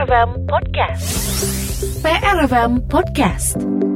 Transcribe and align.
PRFM 0.00 0.48
Podcast. 0.48 1.04
PRFM 2.00 2.80
Podcast. 2.88 3.89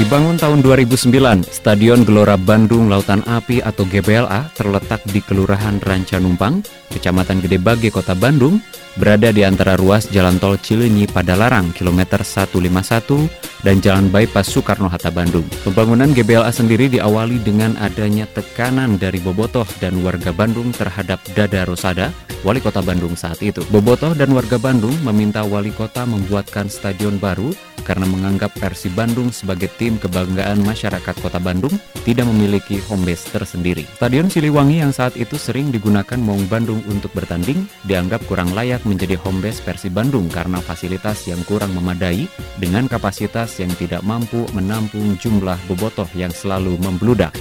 Dibangun 0.00 0.40
tahun 0.40 0.64
2009, 0.64 1.12
Stadion 1.44 2.08
Gelora 2.08 2.40
Bandung 2.40 2.88
Lautan 2.88 3.20
Api 3.28 3.60
atau 3.60 3.84
GBLA 3.84 4.48
terletak 4.56 5.04
di 5.04 5.20
Kelurahan 5.20 5.76
Ranca 5.76 6.16
Numpang, 6.16 6.64
Kecamatan 6.88 7.44
Gede 7.44 7.60
Bage, 7.60 7.92
Kota 7.92 8.16
Bandung, 8.16 8.64
berada 8.96 9.28
di 9.28 9.44
antara 9.44 9.76
ruas 9.76 10.08
Jalan 10.08 10.40
Tol 10.40 10.56
Cilenyi 10.56 11.04
Padalarang, 11.04 11.76
kilometer 11.76 12.24
151, 12.24 13.28
dan 13.66 13.80
Jalan 13.80 14.08
Bypass 14.08 14.52
Soekarno-Hatta 14.52 15.12
Bandung. 15.12 15.44
Pembangunan 15.64 16.10
GBLA 16.12 16.52
sendiri 16.52 16.86
diawali 16.88 17.40
dengan 17.44 17.76
adanya 17.80 18.24
tekanan 18.30 18.96
dari 18.96 19.20
Bobotoh 19.20 19.66
dan 19.78 20.00
warga 20.00 20.32
Bandung 20.32 20.72
terhadap 20.72 21.20
Dada 21.36 21.68
Rosada, 21.68 22.12
wali 22.42 22.60
kota 22.60 22.80
Bandung 22.80 23.16
saat 23.16 23.40
itu. 23.44 23.60
Bobotoh 23.68 24.16
dan 24.16 24.32
warga 24.32 24.56
Bandung 24.56 24.94
meminta 25.04 25.44
wali 25.44 25.72
kota 25.72 26.08
membuatkan 26.08 26.72
stadion 26.72 27.20
baru 27.20 27.52
karena 27.82 28.04
menganggap 28.06 28.52
Persib 28.60 28.92
Bandung 28.94 29.32
sebagai 29.32 29.72
tim 29.80 29.96
kebanggaan 29.96 30.60
masyarakat 30.62 31.16
kota 31.18 31.40
Bandung 31.40 31.72
tidak 32.04 32.28
memiliki 32.28 32.78
home 32.86 33.08
base 33.08 33.26
tersendiri. 33.32 33.88
Stadion 33.98 34.28
Siliwangi 34.28 34.84
yang 34.84 34.92
saat 34.92 35.16
itu 35.16 35.40
sering 35.40 35.72
digunakan 35.72 36.16
Maung 36.20 36.46
Bandung 36.46 36.84
untuk 36.86 37.10
bertanding 37.16 37.66
dianggap 37.88 38.22
kurang 38.28 38.52
layak 38.52 38.84
menjadi 38.84 39.16
home 39.20 39.40
base 39.42 39.64
Persib 39.64 39.96
Bandung 39.96 40.28
karena 40.28 40.60
fasilitas 40.62 41.26
yang 41.26 41.40
kurang 41.48 41.72
memadai 41.74 42.28
dengan 42.60 42.86
kapasitas 42.86 43.49
yang 43.58 43.72
tidak 43.74 44.04
mampu 44.06 44.46
menampung 44.54 45.18
jumlah 45.18 45.58
bobotoh 45.66 46.06
yang 46.14 46.30
selalu 46.30 46.78
membludak. 46.78 47.34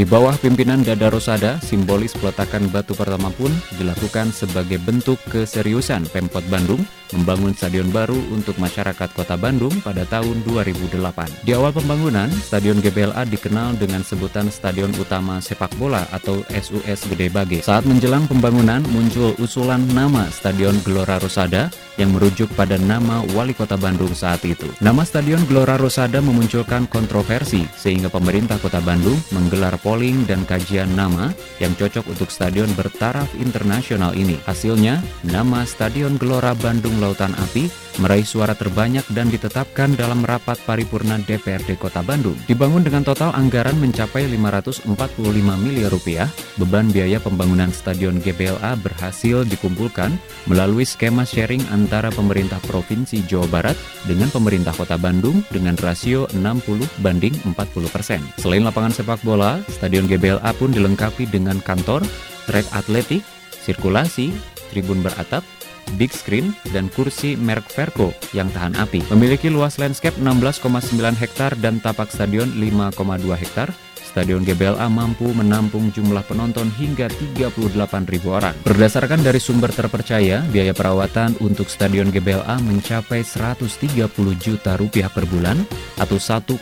Di 0.00 0.08
bawah 0.08 0.32
pimpinan 0.40 0.80
Dada 0.80 1.12
Rosada, 1.12 1.60
simbolis 1.60 2.16
peletakan 2.16 2.72
batu 2.72 2.96
pertama 2.96 3.28
pun 3.36 3.52
dilakukan 3.76 4.32
sebagai 4.32 4.80
bentuk 4.80 5.20
keseriusan 5.28 6.08
Pemkot 6.08 6.40
Bandung 6.48 6.80
membangun 7.16 7.54
stadion 7.56 7.88
baru 7.90 8.16
untuk 8.30 8.56
masyarakat 8.60 9.10
kota 9.16 9.34
Bandung 9.34 9.74
pada 9.82 10.06
tahun 10.06 10.42
2008. 10.46 11.44
Di 11.46 11.52
awal 11.56 11.74
pembangunan, 11.74 12.30
Stadion 12.30 12.78
GBLA 12.78 13.26
dikenal 13.26 13.76
dengan 13.78 14.06
sebutan 14.06 14.52
Stadion 14.52 14.94
Utama 14.98 15.42
Sepak 15.42 15.74
Bola 15.76 16.06
atau 16.14 16.44
SUS 16.50 17.10
Gede 17.10 17.32
Bage. 17.32 17.64
Saat 17.64 17.88
menjelang 17.88 18.28
pembangunan, 18.30 18.84
muncul 18.90 19.34
usulan 19.42 19.82
nama 19.90 20.28
Stadion 20.30 20.78
Gelora 20.86 21.18
Rosada 21.18 21.72
yang 21.98 22.16
merujuk 22.16 22.48
pada 22.56 22.80
nama 22.80 23.20
wali 23.36 23.52
kota 23.52 23.76
Bandung 23.76 24.16
saat 24.16 24.40
itu. 24.48 24.64
Nama 24.80 25.04
Stadion 25.04 25.44
Gelora 25.44 25.76
Rosada 25.76 26.24
memunculkan 26.24 26.88
kontroversi 26.88 27.68
sehingga 27.76 28.08
pemerintah 28.08 28.56
kota 28.56 28.80
Bandung 28.80 29.20
menggelar 29.36 29.76
polling 29.80 30.24
dan 30.24 30.48
kajian 30.48 30.88
nama 30.96 31.28
yang 31.60 31.76
cocok 31.76 32.08
untuk 32.08 32.32
stadion 32.32 32.72
bertaraf 32.72 33.28
internasional 33.36 34.16
ini. 34.16 34.40
Hasilnya, 34.48 35.00
nama 35.28 35.68
Stadion 35.68 36.16
Gelora 36.16 36.56
Bandung 36.56 36.96
Lautan 37.00 37.32
Api 37.34 37.66
meraih 37.98 38.24
suara 38.24 38.52
terbanyak 38.54 39.04
dan 39.12 39.28
ditetapkan 39.32 39.92
dalam 39.98 40.22
rapat 40.24 40.56
paripurna 40.64 41.20
DPRD 41.20 41.76
Kota 41.76 42.00
Bandung. 42.00 42.36
Dibangun 42.46 42.84
dengan 42.84 43.02
total 43.02 43.32
anggaran 43.34 43.76
mencapai 43.80 44.28
545 44.28 44.86
miliar 45.60 45.90
rupiah, 45.92 46.28
beban 46.56 46.88
biaya 46.92 47.20
pembangunan 47.20 47.68
Stadion 47.72 48.20
GBLA 48.20 48.78
berhasil 48.80 49.44
dikumpulkan 49.48 50.14
melalui 50.46 50.84
skema 50.84 51.24
sharing 51.24 51.64
antara 51.72 52.08
pemerintah 52.12 52.60
Provinsi 52.64 53.24
Jawa 53.24 53.48
Barat 53.48 53.76
dengan 54.08 54.32
pemerintah 54.32 54.72
Kota 54.72 54.96
Bandung 54.96 55.44
dengan 55.52 55.76
rasio 55.80 56.28
60 56.32 57.02
banding 57.04 57.34
40 57.44 57.56
persen. 57.90 58.20
Selain 58.40 58.64
lapangan 58.64 58.92
sepak 58.94 59.20
bola, 59.24 59.60
Stadion 59.68 60.08
GBLA 60.08 60.52
pun 60.56 60.72
dilengkapi 60.72 61.28
dengan 61.28 61.60
kantor, 61.60 62.04
trek 62.48 62.68
atletik, 62.72 63.24
sirkulasi, 63.60 64.32
tribun 64.72 65.04
beratap, 65.04 65.44
big 65.96 66.12
screen, 66.14 66.56
dan 66.70 66.88
kursi 66.92 67.34
merek 67.34 67.68
Verco 67.72 68.10
yang 68.32 68.48
tahan 68.50 68.76
api. 68.78 69.04
Memiliki 69.14 69.48
luas 69.52 69.76
landscape 69.76 70.16
16,9 70.18 71.16
hektar 71.16 71.52
dan 71.58 71.78
tapak 71.78 72.08
stadion 72.12 72.48
5,2 72.56 72.96
hektar, 73.36 73.68
Stadion 74.10 74.42
GBLA 74.42 74.90
mampu 74.90 75.30
menampung 75.30 75.94
jumlah 75.94 76.26
penonton 76.26 76.66
hingga 76.74 77.06
38 77.38 78.10
ribu 78.10 78.34
orang. 78.34 78.58
Berdasarkan 78.66 79.22
dari 79.22 79.38
sumber 79.38 79.70
terpercaya, 79.70 80.42
biaya 80.50 80.74
perawatan 80.74 81.38
untuk 81.38 81.70
Stadion 81.70 82.10
GBLA 82.10 82.58
mencapai 82.58 83.22
130 83.22 84.10
juta 84.42 84.74
rupiah 84.74 85.06
per 85.06 85.30
bulan 85.30 85.62
atau 86.02 86.18
1,3 86.18 86.58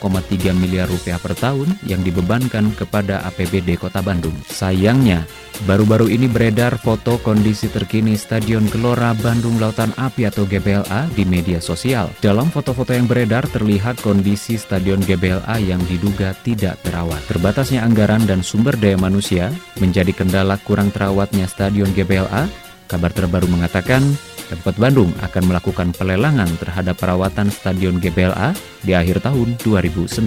miliar 0.53 0.84
rupiah 0.92 1.16
per 1.16 1.32
tahun 1.32 1.72
yang 1.88 2.04
dibebankan 2.04 2.76
kepada 2.76 3.25
APBD 3.25 3.81
Kota 3.81 4.04
Bandung. 4.04 4.37
Sayangnya, 4.44 5.25
Baru-baru 5.66 6.06
ini 6.06 6.31
beredar 6.31 6.78
foto 6.78 7.19
kondisi 7.19 7.66
terkini 7.66 8.14
Stadion 8.14 8.70
Gelora 8.70 9.10
Bandung 9.19 9.58
Lautan 9.58 9.91
Api 9.98 10.31
atau 10.31 10.47
GBLA 10.47 11.10
di 11.19 11.26
media 11.26 11.58
sosial. 11.58 12.14
Dalam 12.22 12.47
foto-foto 12.54 12.94
yang 12.94 13.10
beredar 13.10 13.42
terlihat 13.50 13.98
kondisi 13.98 14.54
Stadion 14.54 15.03
GBLA 15.03 15.58
yang 15.58 15.82
diduga 15.91 16.31
tidak 16.47 16.78
terawat. 16.87 17.19
Terbatasnya 17.38 17.87
anggaran 17.87 18.26
dan 18.26 18.43
sumber 18.43 18.75
daya 18.75 18.99
manusia 18.99 19.54
menjadi 19.78 20.10
kendala 20.10 20.59
kurang 20.59 20.91
terawatnya 20.91 21.47
Stadion 21.47 21.87
GBLA. 21.94 22.50
Kabar 22.91 23.15
terbaru 23.15 23.47
mengatakan 23.47 24.03
Pemkot 24.50 24.75
Bandung 24.75 25.15
akan 25.22 25.47
melakukan 25.47 25.94
pelelangan 25.94 26.50
terhadap 26.59 26.99
perawatan 26.99 27.47
Stadion 27.54 28.03
GBLA 28.03 28.59
di 28.82 28.91
akhir 28.91 29.22
tahun 29.22 29.54
2019. 29.62 30.19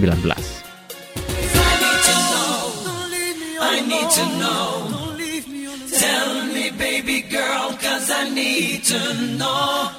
I 3.60 3.76
need 3.84 4.08
to 4.08 4.24
know. 4.40 4.88
Tell 5.92 6.32
me, 6.48 6.72
baby 6.80 7.28
girl, 7.28 7.76
cause 7.76 8.08
I 8.08 8.32
need 8.32 8.88
to 8.88 9.00
know. 9.36 9.92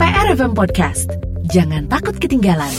PRFM 0.00 0.56
Podcast. 0.56 1.29
Jangan 1.50 1.82
takut 1.90 2.14
ketinggalan. 2.14 2.70